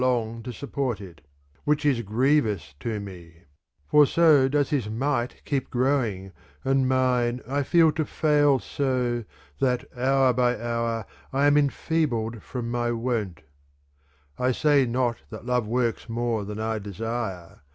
THE 0.01 0.07
COMPLEMENT 0.07 0.47
OF 0.47 0.77
ODES 0.79 1.19
391 2.79 3.33
For 3.85 4.07
so 4.07 4.47
does 4.49 4.71
his 4.71 4.89
might 4.89 5.43
keep 5.45 5.69
growing 5.69 6.31
and 6.63 6.89
mine 6.89 7.39
I 7.47 7.61
feel 7.61 7.91
to 7.91 8.05
fail 8.05 8.57
so, 8.57 9.25
that 9.59 9.85
hour 9.95 10.33
by 10.33 10.59
hour 10.59 11.05
I 11.31 11.45
am 11.45 11.55
enfeebled 11.55 12.41
from 12.41 12.71
my 12.71 12.91
wont. 12.91 13.43
I 14.39 14.51
say 14.53 14.87
not 14.87 15.17
that 15.29 15.45
love 15.45 15.67
works 15.67 16.09
more 16.09 16.45
than 16.45 16.59
I 16.59 16.79
desire 16.79 17.61